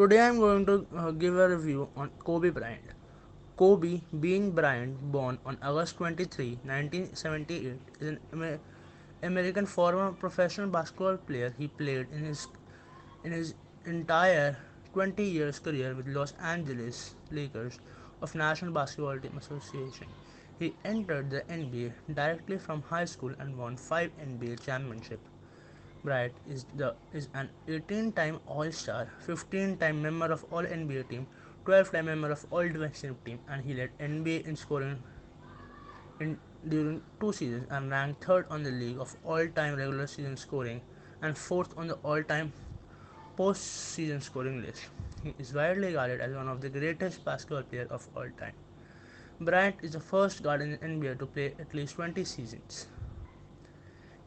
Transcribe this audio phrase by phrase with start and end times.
[0.00, 2.92] Today I'm going to uh, give a review on Kobe Bryant.
[3.58, 8.60] Kobe, Bean Bryant, born on August 23, 1978, is an Amer-
[9.22, 11.52] American former professional basketball player.
[11.58, 12.46] He played in his
[13.24, 13.52] in his
[13.84, 14.56] entire
[14.94, 17.78] 20 years career with Los Angeles Lakers
[18.22, 20.06] of National Basketball Team Association.
[20.58, 25.39] He entered the NBA directly from high school and won 5 NBA championships.
[26.02, 31.26] Bryant is the is an 18-time All-Star, 15-time member of All NBA team,
[31.66, 35.02] 12-time member of All Defensive team, and he led NBA in scoring
[36.20, 40.80] in during two seasons and ranked third on the league of all-time regular season scoring
[41.22, 42.52] and fourth on the all-time
[43.38, 44.82] postseason scoring list.
[45.22, 48.54] He is widely regarded as one of the greatest basketball players of all time.
[49.40, 52.86] Bryant is the first guard in the NBA to play at least 20 seasons.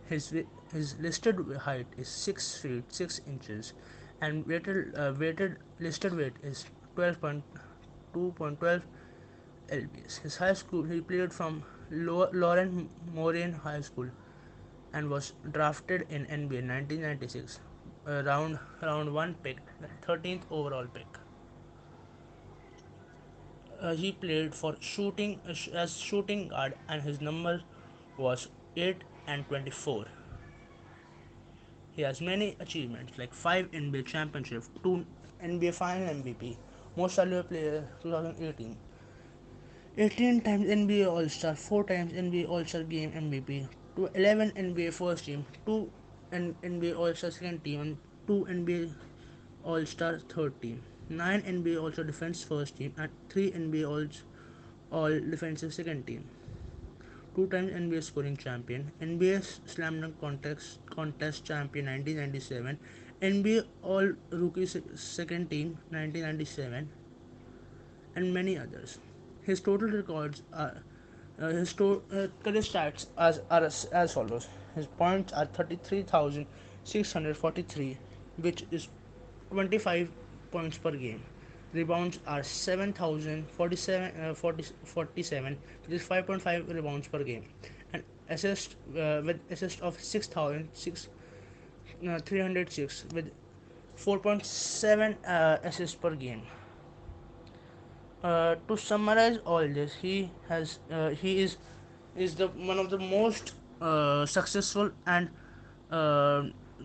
[0.10, 0.34] His
[0.72, 3.74] his listed height is 6 feet 6 inches
[4.22, 8.82] and weighted uh, weighted listed weight is 12.2.12
[9.70, 10.20] lbs.
[10.20, 12.30] His high school he played from Lower
[13.14, 14.10] Merion High School
[14.94, 17.60] and was drafted in NBA 1996
[18.08, 19.58] uh, round round 1 pick
[20.08, 21.08] 13th overall pick.
[23.80, 27.62] Uh, he played for shooting uh, as shooting guard and his number
[28.18, 30.06] was 8 and 24.
[31.92, 35.06] He has many achievements like 5 NBA championships, 2
[35.44, 36.58] NBA final MVP,
[36.98, 38.76] most valuable player 2018,
[39.98, 43.68] 18 times NBA All Star, 4 times NBA All Star Game MVP,
[44.16, 45.90] 11 NBA first team, 2
[46.32, 48.92] NBA All Star second team, and 2 NBA
[49.64, 54.08] All Star third team, 9 NBA All Star defense first team, and 3 NBA All,
[54.92, 56.28] All Defensive second team
[57.36, 62.78] two times NBA scoring champion, NBA Slam Dunk contest, contest champion 1997,
[63.22, 66.90] NBA All Rookie second team 1997,
[68.16, 69.00] and many others.
[69.42, 70.84] His total records are
[71.40, 74.48] uh, his to- uh, career stats as, are as, as follows.
[74.76, 77.98] His points are 33,643,
[78.38, 78.88] which is
[79.52, 80.10] 25
[80.52, 81.24] points per game
[81.74, 85.58] rebounds are 7047 uh, 40, 47
[85.88, 87.46] which is 5.5 rebounds per game.
[87.94, 91.10] And assist uh, with assist of 6006
[92.08, 93.32] uh, 306 with
[93.98, 96.42] 4.7 uh, assists per game.
[98.24, 101.58] Uh, to summarize all this he has uh, he is
[102.16, 105.30] is the one of the most uh, successful and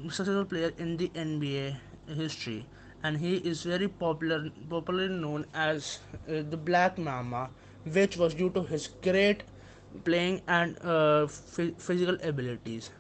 [0.09, 1.77] successful player in the NBA
[2.16, 2.66] history
[3.03, 5.98] and he is very popular popularly known as
[6.28, 7.50] uh, the black mamba
[7.98, 9.42] which was due to his great
[10.04, 12.91] playing and uh, physical abilities